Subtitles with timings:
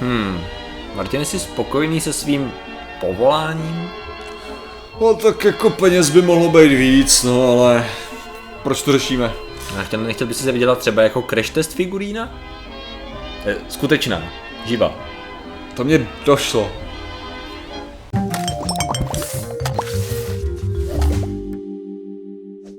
[0.00, 0.40] Hmm.
[0.94, 2.52] Martin, jsi spokojený se svým
[3.00, 3.88] povoláním?
[5.00, 7.86] No tak jako peněz by mohlo být víc, no ale
[8.62, 9.32] proč to řešíme?
[9.76, 12.34] Nechtěl, nechtěl bys si se vydělat třeba jako crash test figurína?
[13.46, 14.22] Eh, Skutečná,
[14.66, 14.94] živá.
[15.74, 16.70] To mě došlo.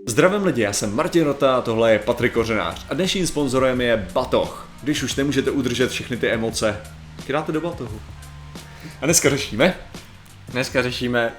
[0.08, 4.08] Zdravím lidi, já jsem Martin Rota a tohle je Patrik Kořenář a dnešním sponzorem je
[4.14, 4.70] Batoh.
[4.84, 6.82] Když už nemůžete udržet všechny ty emoce,
[7.28, 8.00] tak dáte do batohu.
[9.02, 9.76] A dneska řešíme
[10.48, 11.34] Dneska řešíme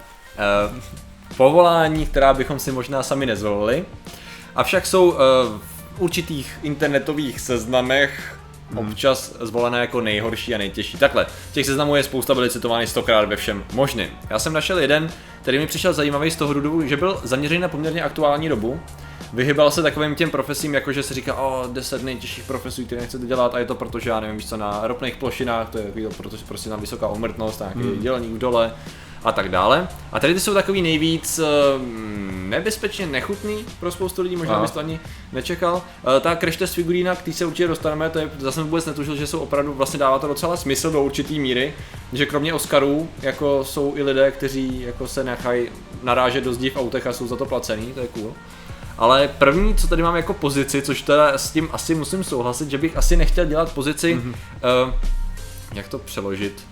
[0.73, 0.79] uh,
[1.37, 3.85] povolání, která bychom si možná sami nezvolili.
[4.55, 5.61] Avšak jsou uh, v
[5.99, 8.39] určitých internetových seznamech
[8.77, 10.99] občas zvolené jako nejhorší a nejtěžší.
[10.99, 14.09] Takhle, těch seznamů je spousta, byly citovány stokrát ve všem možným.
[14.31, 15.11] Já jsem našel jeden,
[15.43, 18.81] který mi přišel zajímavý z toho důvodu, že byl zaměřený na poměrně aktuální dobu.
[19.33, 23.27] Vyhybal se takovým těm profesím, jako že se říká, o, 10 nejtěžších profesí, které nechcete
[23.27, 26.45] dělat, a je to proto, že já nevím, co, na ropných plošinách, to je protože
[26.49, 28.01] prostě tam vysoká umrtnost, nějaký hmm.
[28.01, 28.73] dělník dole
[29.25, 29.89] a tak dále.
[30.13, 31.41] A tady ty jsou takový nejvíc
[31.79, 35.01] mm, nebezpečně nechutný pro spoustu lidí, možná bys to ani
[35.33, 35.83] nečekal.
[36.17, 39.17] Eh, Ta crash test figurína, k té se určitě dostaneme, to je, zase vůbec netušil,
[39.17, 41.75] že jsou opravdu, vlastně dává to docela smysl do určitý míry,
[42.13, 45.69] že kromě Oscarů, jako jsou i lidé, kteří jako se nechají
[46.03, 48.35] narážet do zdí v autech a jsou za to placený, to je cool.
[48.99, 52.79] Ale první, co tady mám jako pozici, což teda s tím asi musím souhlasit, že
[52.79, 54.35] bych asi nechtěl dělat pozici, mm-hmm.
[54.87, 54.95] uh,
[55.75, 56.67] jak to přeložit,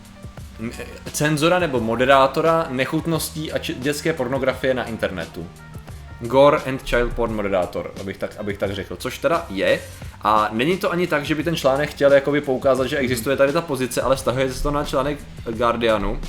[0.60, 0.72] M-
[1.12, 5.46] cenzora nebo moderátora nechutností a či- dětské pornografie na internetu.
[6.20, 9.80] Gore and Child Porn moderátor, abych tak, abych tak řekl, což teda je.
[10.22, 13.52] A není to ani tak, že by ten článek chtěl jakoby poukázat, že existuje tady
[13.52, 15.18] ta pozice, ale vztahuje se to na článek
[15.50, 16.20] Guardianu,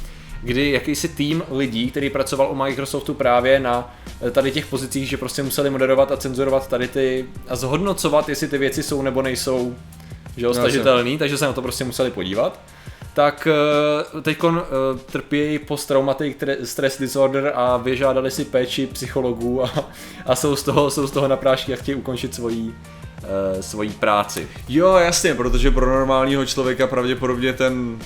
[0.48, 3.95] kdy jakýsi tým lidí, který pracoval u Microsoftu právě na
[4.28, 8.48] eh, tady těch pozicích, že prostě museli moderovat a cenzurovat tady ty a zhodnocovat, jestli
[8.48, 9.76] ty věci jsou nebo nejsou
[10.38, 10.62] že jo, Jasně.
[10.62, 12.59] stažitelný, takže se na to prostě museli podívat
[13.14, 13.48] tak
[14.22, 14.54] teď uh,
[15.12, 19.89] trpí posttraumatic tre- stress disorder a vyžádali si péči psychologů a,
[20.26, 22.73] a jsou, z toho, jsou z toho na prášky a chtějí ukončit svoji,
[23.61, 24.48] svoji práci.
[24.70, 27.99] Jo, jasně, protože pro normálního člověka pravděpodobně ten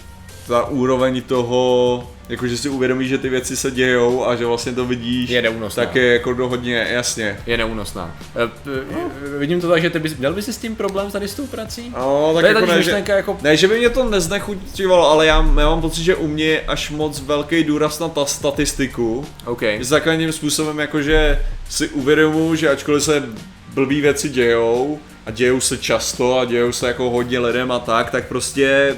[0.52, 4.86] ta úroveň toho, jakože si uvědomí, že ty věci se dějou a že vlastně to
[4.86, 5.86] vidíš, Je neúnosná.
[5.86, 7.38] tak je jako hodně, jasně.
[7.46, 8.16] Je neúnosná.
[8.36, 11.36] Uh, vidím to tak, že ty bys, měl bys si s tím problém tady s
[11.36, 11.94] tou prací?
[11.98, 15.36] No, tak To jako ne, že, jako- ne, že by mě to neznechutivalo, ale já,
[15.36, 19.26] já mám pocit, že u mě je až moc velký důraz na ta statistiku.
[19.46, 19.62] OK.
[19.82, 23.24] Základním způsobem jakože si uvědomuji, že ačkoliv se
[23.74, 28.10] blbý věci dějou a dějou se často a dějou se jako hodně lidem a tak,
[28.12, 28.96] tak prostě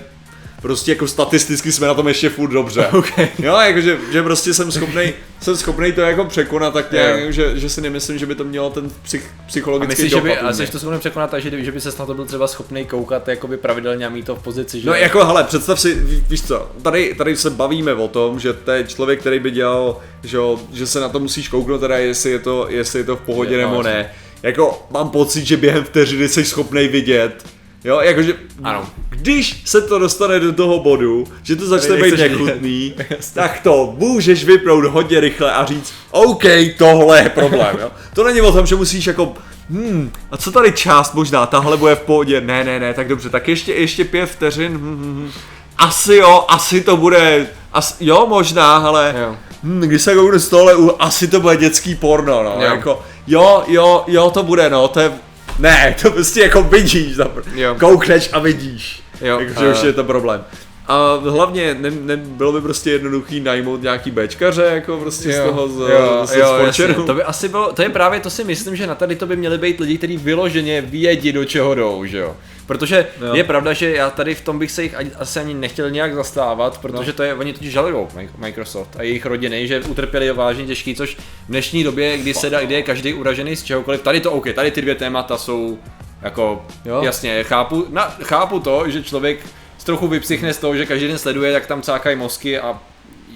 [0.63, 2.87] prostě jako statisticky jsme na tom ještě furt dobře.
[2.93, 3.27] Okay.
[3.39, 7.69] Jo, jakože že prostě jsem schopný, jsem schopný to jako překonat tak nějak, že, že
[7.69, 10.67] si nemyslím, že by to mělo ten psych, A psychologický myslíš, že by, a jsi
[10.67, 13.57] to schopný překonat tak, že, že by se na to byl třeba schopný koukat jakoby
[13.57, 16.71] pravidelně a mít to v pozici, že No jako hele, představ si, ví- víš co,
[16.81, 20.59] tady, tady se bavíme o tom, že to je člověk, který by dělal, že, jo,
[20.73, 23.55] že se na to musíš kouknout teda, jestli je to, jestli je to v pohodě
[23.55, 23.93] Je, no, nebo jasně.
[23.93, 24.11] ne.
[24.43, 27.45] Jako mám pocit, že během vteřiny jsi schopný vidět,
[27.83, 28.33] jo, jakože
[28.63, 28.85] Ano.
[29.09, 32.93] když se to dostane do toho bodu, že to začne být nechutný,
[33.33, 36.43] tak to můžeš vypnout hodně rychle a říct, OK,
[36.77, 37.91] tohle je problém, jo.
[38.13, 39.33] To není o tom, že musíš jako
[39.69, 43.29] Hmm, a co tady část možná, tahle bude v pohodě, ne, ne, ne, tak dobře,
[43.29, 45.31] tak ještě, ještě pět vteřin, hm, hm, hm.
[45.77, 49.35] asi jo, asi to bude, as, jo možná, ale Jo.
[49.63, 52.61] hm, když se kouknu z tohle, asi to bude dětský porno, no, Jo.
[52.61, 55.11] jako, jo, jo, jo, to bude, no, to je,
[55.59, 57.15] ne, to prostě jako vidíš,
[57.55, 57.75] Jo.
[57.79, 59.87] koukneš a vidíš, Jo, takže už eh.
[59.87, 60.43] je to problém.
[60.87, 65.67] A hlavně ne, ne, bylo by prostě jednoduchý najmout nějaký bečkaře, jako prostě z toho,
[65.67, 66.71] z, z, z jasně.
[66.87, 67.05] Fortuneu.
[67.05, 69.35] To by asi bylo, to je právě, to si myslím, že na tady to by
[69.35, 72.35] měli být lidi, kteří vyloženě vědí, do čeho jdou, že jo.
[72.67, 73.35] Protože Jo.
[73.35, 76.15] je pravda, že já tady v tom bych se jich ani, asi ani nechtěl nějak
[76.15, 77.13] zastávat, protože No.
[77.17, 78.07] to je, oni totiž žalují
[78.37, 81.19] Microsoft a jejich rodiny, že utrpěli vážně těžký, což v
[81.49, 84.71] dnešní době, kdy se dá, kdy je každý uražený z čehokoliv, tady to OK, tady
[84.71, 85.79] ty dvě témata jsou
[86.21, 86.95] jako, Jo.
[86.95, 87.01] jo.
[87.03, 89.39] jasně, chápu, na, chápu to, že člověk
[89.77, 92.79] z trochu vypsychne z toho, že každý den sleduje, jak tam cákají mozky a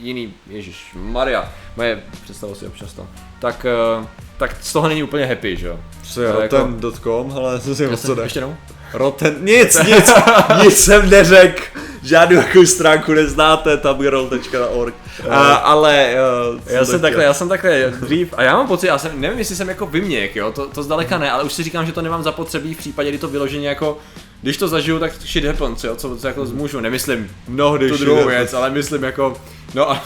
[0.02, 3.08] jiný, Ježíš Maria, moje představa si občas to.
[3.40, 3.66] Tak,
[4.02, 4.08] eh,
[4.38, 5.80] tak z toho není úplně happy, že jo?
[6.04, 8.58] Co je jako- rotten.com, ale co si Já jsem, ještě jednou?
[8.94, 10.14] Rotten, nic, nic,
[10.64, 11.64] nic jsem neřekl,
[12.04, 14.94] žádnou takovou stránku neznáte, tabgirl.org,
[15.30, 16.16] a, ale
[16.54, 19.40] uh, Já jsem takhle, já jsem takhle dřív, a já mám pocit, já jsem, nevím,
[19.40, 22.02] jestli jsem jako vyměk, jo, to, to zdaleka ne, ale už si říkám, že to
[22.02, 23.98] nemám zapotřebí v případě, kdy to vyloženě jako,
[24.42, 28.28] když to zažiju, tak shit happens, jo, co, co jako zmůžu, nemyslím mnohdy tu druhou
[28.28, 29.38] věc, ale myslím jako,
[29.74, 30.02] no a,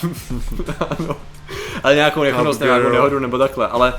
[0.99, 1.17] ano,
[1.83, 3.93] ale nějakou nechodost, Tam nějakou nehodu nebo takhle, ale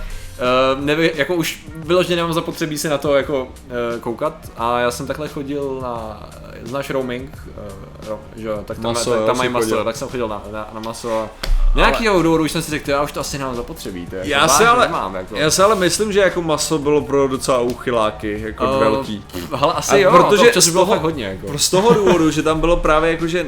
[0.76, 4.90] Uh, nevím, jako už vyloženě nemám zapotřebí si na to jako uh, koukat a já
[4.90, 6.22] jsem takhle chodil na,
[6.62, 9.84] znáš roaming, uh, ro, že jo, tak tam, Maso, tak, tam mají maso, chodil.
[9.84, 11.28] tak jsem chodil na, na, na maso a
[11.76, 14.38] nějakýho důvodu už jsem si řekl, já už to asi nemám zapotřebí, to je, Já
[14.40, 15.36] jako si, vážně ale, nemám, jako.
[15.36, 19.24] já si ale myslím, že jako maso bylo pro docela uchyláky, jako Eh, velký.
[19.54, 21.58] Hele, asi A jo, protože to bylo toho- fakt hodně, jako.
[21.58, 23.46] Z toho důvodu, že tam bylo právě jako, že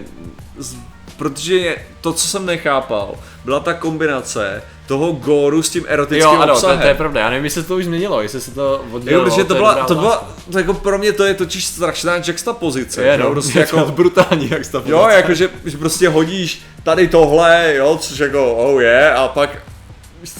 [0.59, 0.77] z-
[1.17, 3.15] protože je- to, co jsem nechápal,
[3.45, 6.79] byla ta kombinace toho góru s tím Jo, erotickým ano, to, obsahem.
[6.81, 9.25] to, je pravda, já nevím, jestli se to už změnilo, jestli se to oddělilo.
[9.25, 12.17] Jo, protože to je byla, to byla, to jako pro mě to je totiž strašná
[12.27, 13.03] juxtapozice.
[13.05, 16.63] je, jo, no, prostě jako jako, brutální, jak to jo, jako že, že, prostě hodíš
[16.83, 19.51] tady tohle, jo, což jako, oh je, yeah, a pak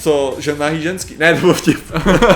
[0.01, 1.79] co, že nahý ženský, ne, to byl vtip.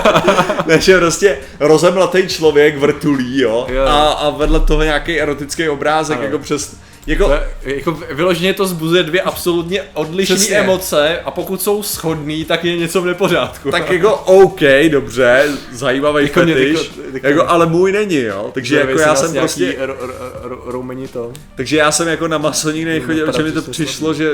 [0.65, 3.83] ne, že prostě rozemlatý člověk vrtulí, jo, Jo.
[3.85, 6.25] a, a vedle toho nějaký erotický obrázek, Ano.
[6.25, 6.75] jako přes,
[7.09, 12.45] jako, To je, jako vyloženě to zbuzuje dvě absolutně odlišné emoce a pokud jsou shodný,
[12.45, 13.71] tak je něco v nepořádku.
[13.71, 14.59] tak jako OK,
[14.89, 18.99] dobře, zajímavý Jako mě fetiš, jako- jako- jako, ale můj není, jo, takže Že jako
[18.99, 21.31] já nás jsem prostě, ro- ro- ro- roumení to.
[21.55, 24.31] takže já jsem jako na maso nikdy nechodil, protože mi že to přišlo, že,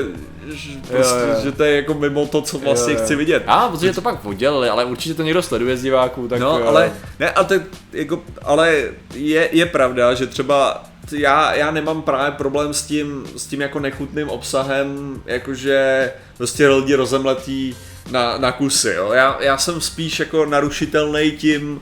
[0.52, 3.04] že, prostě, že to je jako mimo to, co vlastně Jo, jo.
[3.04, 3.42] chci vidět.
[3.46, 6.92] A, protože to pak oddělili, ale určitě to někdo sleduje z diváků, tak No, ale,
[7.20, 7.46] ne, ale,
[7.92, 8.82] jako, ale
[9.14, 13.80] je, je pravda, že třeba já, já nemám právě problém s tím, s tím jako
[13.80, 17.76] nechutným obsahem, jakože prostě lidi rozemletí
[18.10, 19.12] na, na kusy, jo.
[19.12, 21.80] Já, já jsem spíš jako narušitelný tím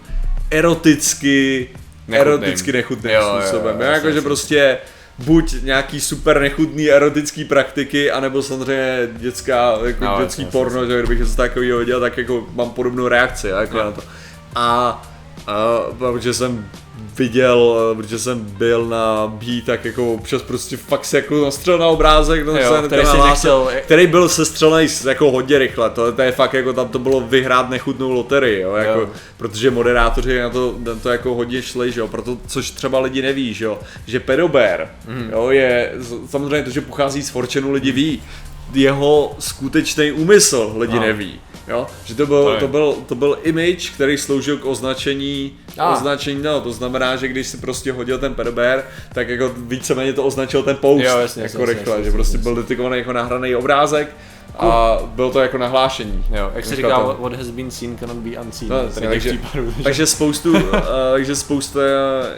[0.50, 1.68] eroticky,
[2.08, 2.20] Nechutným.
[2.34, 3.76] eroticky nechutným Jo, jo, jo, způsobem.
[3.76, 4.78] jo, Jo, jasně, jakože prostě
[5.18, 10.52] buď nějaký super nechutný erotický praktiky, anebo samozřejmě dětská, jako No, no, jasně, dětský jasně,
[10.52, 13.84] porno, že kdybych něco takového viděl, tak jako mám podobnou reakci jako Jo.
[13.84, 14.02] na to.
[14.54, 15.02] A,
[15.46, 15.54] a
[15.98, 16.68] protože jsem
[17.18, 21.86] viděl, protože jsem byl na B, tak jako občas prostě fakt se jako nastřel na
[21.86, 26.22] obrázek, no, Jo, se, který nahlásil, nechtěl- který byl sestřelený jako hodně rychle, to, to
[26.22, 29.08] je fakt jako tam to bylo vyhrát nechutnou loterii, jo, jako, Jo.
[29.36, 33.22] protože moderátoři na to, na to jako hodně šli, že jo, proto, což třeba lidi
[33.22, 35.30] neví, že jo, že pedobér, Mhm.
[35.32, 35.92] jo, je,
[36.30, 38.22] samozřejmě to, že pochází z Fortune, lidi ví,
[38.76, 41.00] jeho skutečný úmysl lidi No.
[41.00, 41.40] neví.
[41.68, 41.86] Jo?
[42.04, 45.96] Že to byl, To byl, to byl image, který sloužil k označení, A.
[45.96, 50.24] označení, no, to znamená, že když si prostě hodil ten pedobér, tak jako víceméně to
[50.24, 52.42] označil ten post, Jo, jasně, jako jasně, rychle, jasně, že jasně, prostě jasně.
[52.42, 54.16] byl detekovaný jako nahraný obrázek
[54.58, 56.24] a byl to jako nahlášení.
[56.30, 58.68] Jo, jak se říká, what has been seen cannot be unseen.
[58.70, 59.70] No, tady takže- případů.
[59.76, 60.60] že- Takže spoustu, uh,
[61.12, 61.80] takže spousta,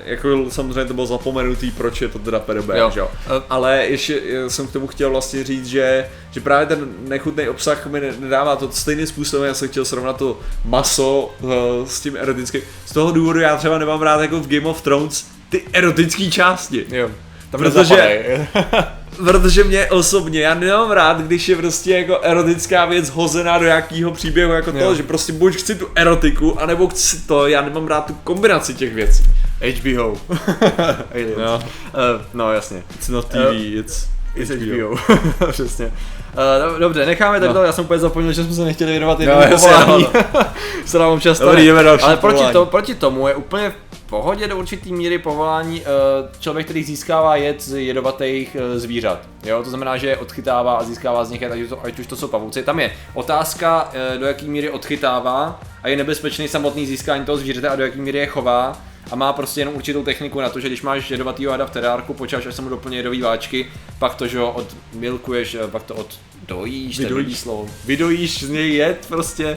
[0.05, 2.93] jako samozřejmě to bylo zapomenutý, proč je to teda pedobér, Jo.
[2.97, 3.09] jo.
[3.27, 7.49] Eh, Ale ještě eh, jsem k tomu chtěl vlastně říct, že, že právě ten nechutný
[7.49, 11.51] obsah mi ne- nedává to stejným způsobem, já jsem chtěl srovnat to maso uh,
[11.87, 12.61] s tím erotickým.
[12.87, 16.87] Z toho důvodu já třeba nemám rád jako v Game of Thrones ty erotické části.
[16.91, 17.11] Jo.
[17.51, 18.49] Tam Protože-.
[19.17, 24.11] Protože mě osobně, já nemám rád, když je prostě jako erotická věc hozená do jakého
[24.13, 24.95] příběhu jako to, Jo.
[24.95, 28.95] že prostě buď chci tu erotiku, anebo chci to, já nemám rád tu kombinaci těch
[28.95, 29.23] věcí.
[29.81, 30.17] HBO.
[31.39, 31.57] No.
[31.57, 31.63] Uh,
[32.35, 32.83] no jasně.
[32.95, 34.97] It's not TV, it's, It's HBO.
[35.53, 35.93] Přesně.
[36.73, 37.55] Uh, dobře, necháme tak No.
[37.55, 37.63] no.
[37.63, 40.07] já jsem úplně zapomněl, že jsme se nechtěli věnovat No, jednomu jasně, povolání.
[40.87, 41.65] se nám občas Dobrý, stane.
[41.67, 45.81] jdeme další Ale proti, to, proti tomu je úplně v pohodě do určitý míry povolání
[45.81, 45.87] uh,
[46.41, 49.19] člověk, který získává jed z jedovatých uh, zvířat.
[49.45, 51.99] Jo, to znamená, že je odchytává a získává z nich jed, ať, už to, ať
[51.99, 52.63] už to jsou pavouci.
[52.63, 57.77] Tam je otázka, do jaký míry odchytává a je nebezpečný samotný získání toho zvířete a
[57.77, 58.77] do jaký míry je chová
[59.11, 62.15] a má prostě jenom určitou techniku na to, že když máš jedovatýho hada v terárku,
[62.15, 63.67] počkáš, až se mu doplní jedový váčky,
[63.99, 64.53] pak to, že ho
[64.93, 66.07] odmilkuješ, eh, pak to od
[66.49, 67.25] dojíš, je Vydojíš.
[67.25, 67.67] blbý slovo.
[67.85, 69.57] Vydojíš z něj jed prostě.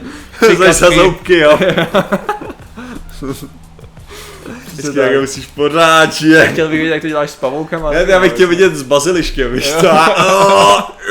[0.58, 0.96] Zase kapky.
[0.96, 1.58] zoubky, jo.
[4.72, 5.12] Vždycky tak.
[5.12, 6.10] jak musíš pořád,
[6.52, 7.92] Chtěl bych vidět, jak to děláš s pavoukama.
[7.92, 9.86] Já, já bych chtěl vidět s baziliškem, víš to?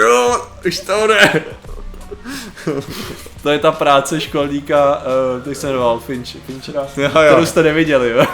[0.01, 1.43] Jo, už to jde.
[3.43, 4.97] To je ta práce školníka,
[5.41, 7.09] uh, jak se jmenoval, Finch, Finchera, Jo, jo.
[7.09, 8.25] kterou jste neviděli, jo.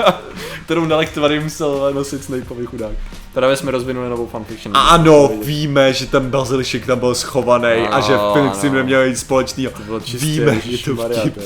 [0.64, 2.92] kterou na lektvary musel nosit Snapeovi chudák.
[3.32, 4.76] Právě jsme rozvinuli novou fanfiction.
[4.76, 8.70] A ano, víme, že ten bazilišek tam byl schovaný a že Ano, Filip s tím
[8.70, 8.78] ano.
[8.78, 9.72] neměl nic společného.
[10.18, 11.38] Víme, je to vtip.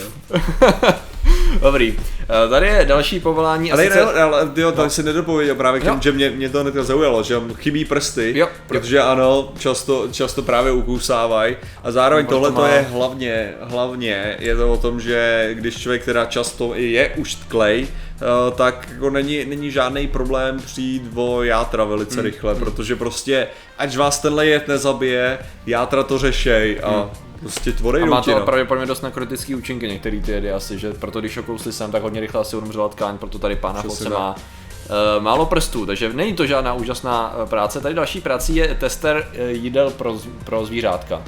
[1.63, 3.73] Dobrý, uh, tady je další povolání.
[3.73, 4.05] Ale, a sice...
[4.15, 5.91] ne, ale jo, tady si nedopověděl právě k Jo.
[5.91, 8.49] tomu, že mě, mě to hnedka zaujalo, že chybí prsty, Jo, jo.
[8.67, 14.37] protože ano, často, často právě ukousávají a zároveň Možná tohle to má- je hlavně, hlavně
[14.39, 19.11] je to o tom, že když člověk teda často i je uštklej, eh, tak jako
[19.11, 23.47] není, není žádný problém přijít o játra velice Hmm, rychle, protože prostě,
[23.79, 28.02] ať vás tenhle jed nezabije, játra to řešej a prostě tvorej.
[28.02, 31.43] A má to pravděpodobně dost nekrotický účinky některý ty jedy asi, že proto když ho
[31.43, 34.09] kousli sem, tak hodně rychle asi umřela tkáň, proto tady pána tak.
[34.09, 37.81] má uh, málo prstů, takže není to žádná úžasná eh, práce.
[37.81, 41.23] Tady další prací je tester eh, jídel pro, pro zvířátka.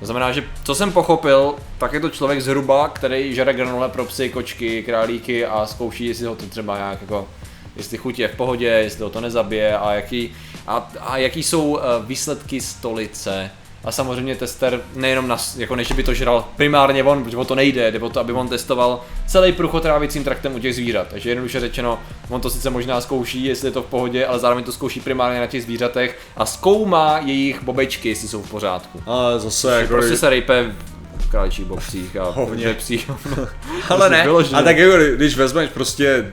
[0.00, 4.04] To znamená, že co jsem pochopil, tak je to člověk zhruba, který žere granule pro
[4.04, 7.28] psy, kočky, králíky a zkouší, jestli ho to třeba nějak jako,
[7.76, 10.34] jestli chuť je v pohodě, jestli ho to nezabije a jaký,
[10.66, 13.50] a, a jaký jsou výsledky stolice.
[13.84, 17.54] A samozřejmě tester nejenom na, jako než by to žral primárně on, protože o to
[17.54, 21.06] nejde, jde o to, aby on testoval celý průchod trávicím traktem u těch zvířat.
[21.10, 21.98] Takže jednoduše řečeno,
[22.28, 25.40] on to sice možná zkouší, jestli je to v pohodě, ale zároveň to zkouší primárně
[25.40, 29.02] na těch zvířatech a zkoumá jejich bobečky, jestli jsou v pořádku.
[29.06, 29.94] Ale zase jako...
[29.94, 30.74] Prostě se rejpe
[31.18, 32.74] v králičích bobcích a Hovně.
[32.74, 33.10] psích.
[33.88, 34.60] Ale ne, Vyloženě.
[34.60, 36.32] a tak jako když vezmeš prostě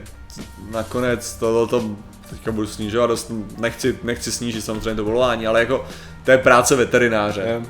[0.70, 1.82] nakonec to, to
[2.30, 5.84] teďka budu snižovat, dost, nechci, nechci snížit samozřejmě to volání, ale jako
[6.30, 7.42] to je práce veterináře.
[7.46, 7.60] Jo,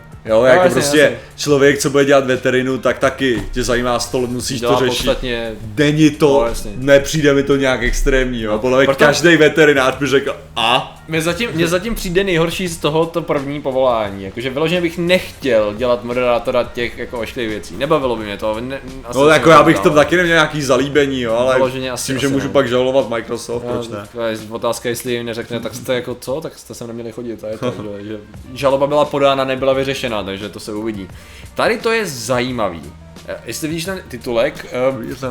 [0.41, 1.17] No, jako jasně, prostě jasně.
[1.37, 4.97] člověk, co bude dělat veterinu, tak taky tě zajímá stol, musíš Dělá to řešit.
[5.07, 6.71] podstatně Není to, No, jasně.
[6.77, 8.59] nepřijde mi to nějak extrémní, jo.
[8.59, 11.00] Podle mě proto- každý veterinář by řekl, a?
[11.11, 16.05] Mně zatím, mně zatím přijde nejhorší z tohoto první povolání, jakože vyloženě bych nechtěl dělat
[16.05, 18.61] moderátora těch jako ošklivých věcí, nebavilo by mě to.
[18.61, 21.93] Ne, asi No jako já bych to taky neměl nějaký zalíbení, jo, ale Vyloženě s
[21.93, 22.53] asi- tím, že asi můžu ne.
[22.53, 23.99] pak žalovat Microsoft, proč ne?
[24.13, 27.45] To je otázka, jestli jim neřekne, tak jste jako co, tak jste sem neměli chodit.
[27.45, 28.19] A je to, že, že
[28.55, 31.09] žaloba byla podána, nebyla vyřešena, takže to se uvidí.
[31.55, 32.83] Tady to je zajímavý.
[33.29, 35.27] Eh, Jestli vidíš ten titulek, eh, prostě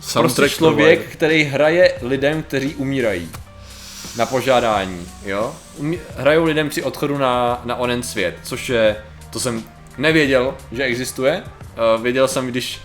[0.00, 1.16] Soundtrack člověk, provider.
[1.16, 3.28] který hraje lidem, kteří umírají.
[4.18, 5.54] Na požádání, jo?
[6.16, 8.96] Hrajou lidem při odchodu na, na onen svět, což je,
[9.32, 9.62] to jsem
[9.98, 11.42] nevěděl, že existuje.
[11.96, 12.80] Uh, věděl jsem, když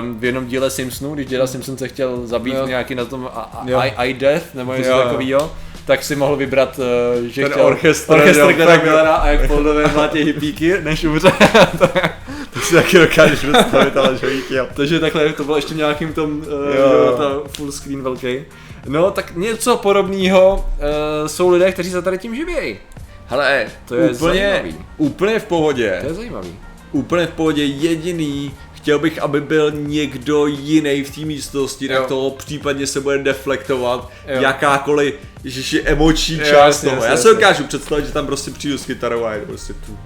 [0.00, 2.66] um, v jednom díle Simpsonu, když děda Simpson se chtěl zabít Jo.
[2.66, 3.84] nějaký na tom a- a-.
[3.84, 5.52] I, I Death, nebo něco takového,
[5.86, 9.46] tak si mohl vybrat, uh, že Ten chtěl orchestr, orchestr Glena tak- Millera a jak
[9.46, 11.32] Foldové mlátě hippíky, než umře.
[12.54, 14.66] Ty si taky dokážeš představit, ale že jo.
[14.74, 18.44] Takže takhle to bylo ještě nějakým tom, uh, jo, ta full screen velký.
[18.86, 22.78] No tak něco podobného uh, jsou lidé, kteří se tady tím živějí.
[23.26, 24.84] Hele, To je úplně, zajímavý.
[24.96, 25.98] úplně v pohodě.
[26.00, 26.58] To je zajímavý.
[26.92, 32.30] úplně v pohodě, jediný, chtěl bych, aby byl někdo jiný v té místnosti, tak toho
[32.30, 34.42] případně se bude deflektovat Jo.
[34.42, 35.14] jakákoliv
[35.44, 37.04] ježiši, emoční Jo, část jasně, toho.
[37.04, 39.98] jasně, Já si dokážu představit, že tam prostě přijdu s kytarou a jedu prostě tu.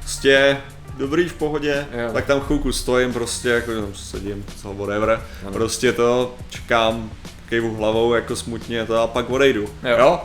[0.00, 0.56] Prostě
[0.96, 2.10] dobrý v pohodě, Jo.
[2.12, 5.10] tak tam chvilku stojím prostě, jako tam sedím, co whatever,
[5.42, 5.52] Ano.
[5.52, 7.10] prostě to, čekám,
[7.52, 9.96] kejvu hlavou jako smutně to a pak odejdu, Jo.
[9.98, 10.20] jo?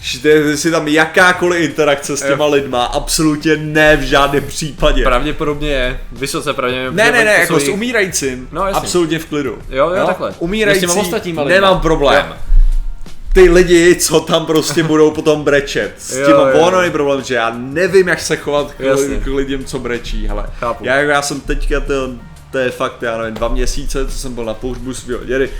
[0.00, 2.28] Že si tam jakákoliv interakce s Jo.
[2.28, 5.02] těma lidma, absolutně ne v žádném případě.
[5.04, 7.04] Pravděpodobně je, vysoce pravděpodobně.
[7.04, 8.78] Ne, ne, ne, jako jsou s umírajícím, No, jasně.
[8.80, 9.58] absolutně v klidu.
[9.70, 10.34] Jo, jo, takhle.
[10.38, 11.54] Umírající, ostatníma lidma.
[11.54, 12.24] nemám problém.
[12.28, 12.34] Jo.
[13.34, 16.80] Ty lidi, co tam prostě budou potom brečet, s Jo, tím jo, jo.
[16.80, 19.16] je problém, že já nevím, jak se chovat k, Jasně.
[19.16, 20.44] k lidem, co brečí, hele.
[20.60, 20.84] Chápu.
[20.84, 22.10] Já, já jsem teďka, to,
[22.52, 25.50] to je fakt, já nevím, dva měsíce, co jsem byl na pohřbu svého dědy,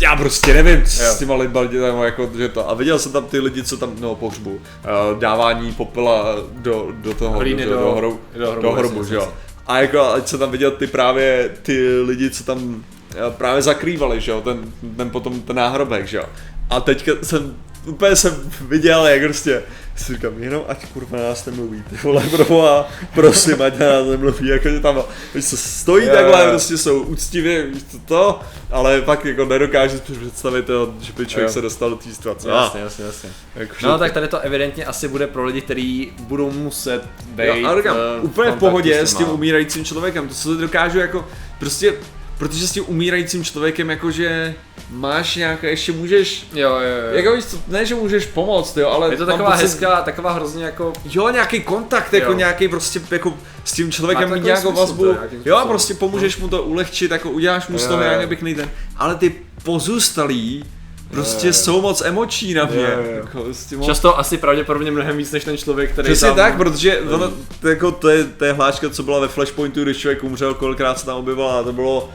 [0.00, 1.10] já prostě nevím, co Jo.
[1.12, 2.70] s těma lidma dělám, jako, že to.
[2.70, 7.14] A viděl jsem tam ty lidi, co tam, no pohřbu, uh, dávání popela do, do
[7.14, 9.32] toho, Hlíny do, do- do, hrobu, do hrobu, do hrobu, že jo.
[9.66, 12.84] A jako, ať se tam viděl ty právě, ty lidi, co tam
[13.14, 16.24] eh, právě zakrývali, že jo, ten, ten potom ten náhrobek, že jo.
[16.70, 17.56] A teďka jsem,
[17.86, 19.62] úplně jsem viděl, jak prostě,
[19.96, 24.80] si říkám, jenom ať kurva nás nemluví, ty vole, proboha, prosím, ať nás nemluví, jakože
[24.80, 25.02] tam,
[25.34, 30.12] víš co, stojí Jo, takhle, prostě jsou úctivě, co to, ale pak jako nedokážu si
[30.12, 31.52] představit, to, že by člověk Jo.
[31.52, 32.48] se dostal do té situace.
[32.48, 33.30] Jasně, jasně, jasně.
[33.56, 37.66] Jako, No tak tady to evidentně asi bude pro lidi, kteří budou muset být Jo,
[37.66, 41.94] ale říkám, eh, úplně v pohodě s tím umírajícím člověkem, to se dokážu jako, prostě,
[42.38, 44.54] protože s tím umírajícím člověkem jakože
[44.90, 47.16] máš nějaké, ještě můžeš, Jo, jo, jo.
[47.16, 50.64] jako víš ne, že můžeš pomoct, jo, ale je to taková pocit- hezká, taková hrozně
[50.64, 52.38] jako Jo, nějaký kontakt, jako Jo.
[52.38, 55.04] nějaký prostě jako s tím člověkem mít nějakou smysl, vazbu.
[55.04, 58.70] to Jo, prostě pomůžeš mu to ulehčit, jako uděláš mu z toho nějaký pěkný ten.
[58.96, 60.64] Ale ty pozůstalí
[61.10, 61.52] prostě jo.
[61.52, 62.82] jsou moc emoční na mě.
[62.82, 63.10] Jo, jo.
[63.16, 66.36] Jako, tím moc- Často asi pravděpodobně mnohem víc než ten člověk, který Přesně tam...
[66.36, 69.96] tak, protože ono, to, jako, to, je, to je hláška, co byla ve Flashpointu, když
[69.96, 72.10] člověk umřel, kolikrát se tam objevila, a to bylo,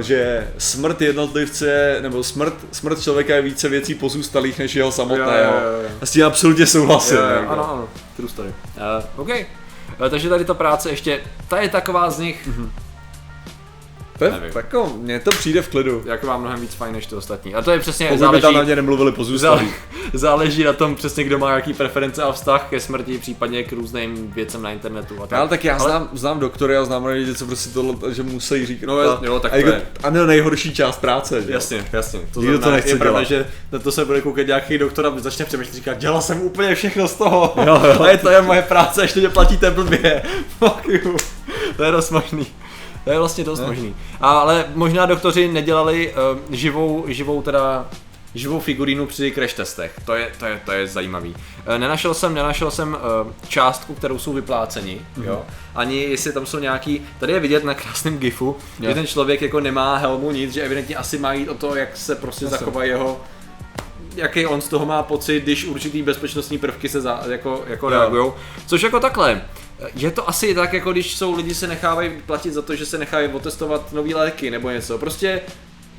[0.00, 5.54] že smrt jednotlivce, nebo smrt, smrt člověka je více věcí pozůstalých než jeho samotného.
[5.54, 5.88] Jo, jo, jo.
[6.00, 7.16] A s tím absolutně souhlasím.
[7.16, 7.52] Jo, jo, jako.
[7.52, 8.48] ano, ano, true story.
[8.48, 9.28] Uh, OK.
[9.28, 12.48] Uh, takže tady ta práce ještě, ta je taková z nich,
[14.20, 14.52] To je, Nevím.
[14.56, 16.02] jako, mně to přijde v klidu.
[16.06, 17.54] jako mám mnohem víc fajn než ty ostatní.
[17.54, 19.40] A to je přesně, Pokud by záleží, tam na mě nemluvili pozůstalí.
[19.58, 19.74] záleží,
[20.12, 24.32] záleží na tom přesně, kdo má jaký preference a vztah ke smrti, případně k různým
[24.32, 25.38] věcem na internetu a tak.
[25.38, 28.66] Ale tak já Ale- znám, znám doktory a znám lidi, co prostě tohle, že musí
[28.66, 28.86] říkat.
[28.86, 29.82] No, a, jo, tak a, to jako, je.
[30.02, 31.42] a ne nejhorší část práce.
[31.42, 31.52] Že?
[31.52, 32.20] Jasně, jasně.
[32.34, 35.06] To Nikdo to znamená, nechce je pravda, že na to se bude koukat nějaký doktor
[35.06, 37.54] a začne přemýšlet, říká, dělal jsem úplně všechno z toho.
[37.66, 38.02] Jo, jo.
[38.02, 40.22] A je to je moje práce, ještě mě platíte blbě.
[40.58, 41.16] Fuck you.
[41.76, 42.46] To je dost možný.
[43.04, 43.66] To je vlastně dost Ne.
[43.66, 43.96] možný.
[44.20, 46.14] Ale možná doktoři nedělali
[46.48, 47.86] uh, živou, živou teda
[48.34, 50.00] živou figurínu při crash testech.
[50.06, 51.34] To je, to je, to je zajímavý.
[51.66, 55.26] Eh, Nenašel jsem, nenašel jsem eh, částku, kterou jsou vypláceni, Mhm.
[55.26, 55.42] jo.
[55.74, 59.60] Ani jestli tam jsou nějaký, tady je vidět na krásném gifu, že ten člověk jako
[59.60, 62.58] nemá helmu nic, že evidentně asi má jít o to, jak se prostě Jasně.
[62.58, 63.20] zachovají jeho
[64.16, 67.90] jaký on z toho má pocit, když určitý bezpečnostní prvky se za, jako, jako Jo.
[68.00, 68.32] reagují.
[68.66, 69.42] Což jako takhle,
[69.94, 72.98] je to asi tak, jako když jsou lidi se nechávají platit za to, že se
[72.98, 74.98] nechávají otestovat nový léky nebo něco.
[74.98, 75.40] Prostě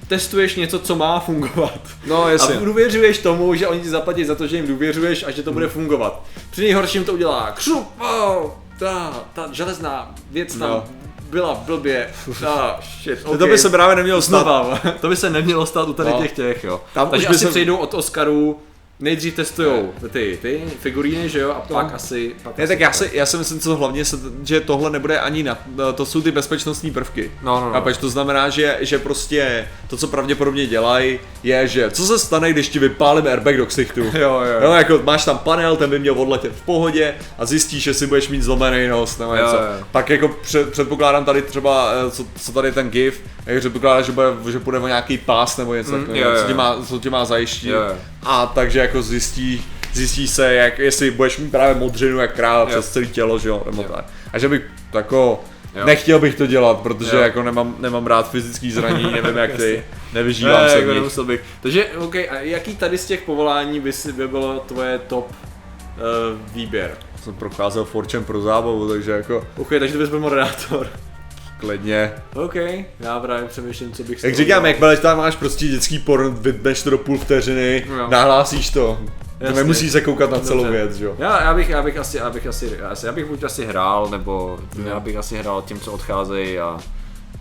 [0.07, 1.79] testuješ něco, co má fungovat.
[2.07, 2.55] No, jasně.
[2.55, 5.51] A důvěřuješ tomu, že oni ti zaplatí za to, že jim důvěřuješ a že to
[5.53, 6.23] bude fungovat.
[6.51, 10.83] Při nejhorším to udělá křup, oh, ta, ta železná věc tam No.
[11.29, 12.09] byla blbě,
[12.41, 13.37] ta, shit, Okay.
[13.37, 14.41] To by se právě nemělo stát.
[14.43, 16.21] Znova, to by se nemělo stát u tady No.
[16.21, 16.81] těch těch, jo.
[16.93, 18.59] Tam Takže už by asi se- přejdou od Oscarů,
[19.01, 22.35] nejdřív testujou ty, ty figuríny, že jo, a pak asi...
[22.43, 24.03] Pak Ne, asi tak já si, já si myslím, co hlavně,
[24.43, 25.57] že tohle nebude ani na,
[25.95, 27.31] to jsou ty bezpečnostní prvky.
[27.43, 27.71] No, no, no.
[27.73, 32.49] Chápeš, to znamená, že, že prostě to, co pravděpodobně dělají, je, že co se stane,
[32.53, 33.99] když ti vypálím airbag do ksichtu.
[34.03, 34.61] Jo, jo.
[34.63, 38.07] Jo, jako máš tam panel, ten by měl odletět v pohodě a zjistíš, že si
[38.07, 39.55] budeš mít zlomený nos nebo něco.
[39.55, 39.61] jo.
[39.91, 44.11] Pak jako před, předpokládám tady třeba, eh, co, co tady ten GIF, jak předpokládám, že,
[44.11, 46.99] bude, že půjde o nějaký pás nebo něco Mm, takového, jo, co tě má, co
[46.99, 47.69] tě má zajištit.
[47.69, 47.95] Jo, jo.
[48.23, 52.89] A takže jako zjistí, zjistí se, jak, jestli budeš mít právě modřinu jak kráva přes
[52.91, 53.89] celé tělo, že jo, nebo Jo.
[53.95, 54.05] tak.
[54.33, 54.61] A že bych
[54.93, 55.43] jako,
[55.75, 55.85] Jo.
[55.85, 57.21] nechtěl bych to dělat, protože Jo.
[57.21, 61.41] jako nemám, nemám rád fyzický zranění, nevím jak ty, nevyžívám Ne, se jako nemusel bych.
[61.61, 66.53] Takže, OK, a jaký tady z těch povolání by, si, by bylo tvoje top uh,
[66.53, 66.91] výběr?
[67.23, 70.87] Jsem procházel Forčem pro zábavu, takže jako OK, takže to bys byl moderátor.
[71.61, 72.11] Klidně.
[72.35, 72.55] OK,
[72.99, 76.89] já právě přemýšlím, co bych Jak říkám, jakmile tam máš prostě dětský porn, vypneš to
[76.89, 78.07] do půl vteřiny, Jo.
[78.09, 78.99] nahlásíš to.
[79.39, 79.55] Jasně.
[79.55, 80.77] nemusíš se koukat na celou Dobře.
[80.77, 81.15] věc, jo.
[81.19, 84.59] Já, já, bych, já bych asi, já bych asi, já bych buď asi hrál, nebo
[84.85, 86.77] já bych asi hrál tím, co odcházejí a,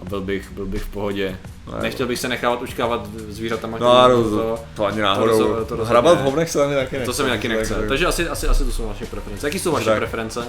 [0.00, 1.38] a byl bych, byl bych v pohodě.
[1.73, 3.78] Ne, Nechtěl bych se nechávat učkávat zvířatama.
[3.80, 5.26] No, to, to, to ani to náhodou.
[5.30, 7.07] rozhodně- to rozhodně Hrabat v hovnech se mi taky nechce.
[7.07, 7.75] to se mi taky nechce.
[7.75, 9.47] Tak- Takže asi, asi, asi to jsou naše preference.
[9.47, 9.97] Jaký jsou vaše Tak.
[9.99, 10.40] preference?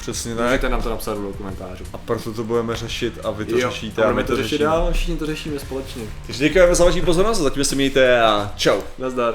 [0.00, 0.46] Přesně tak.
[0.46, 1.84] Můžete nám to napsat do komentářů.
[1.92, 4.64] A proto to budeme řešit a vy to řešíte a budeme my to řešit řešíme.
[4.70, 6.02] dál, všichni to řešíme společně.
[6.26, 8.80] Takže děkujeme za vaši pozornost, zatím se mějte a čau.
[8.98, 9.34] Nazdar.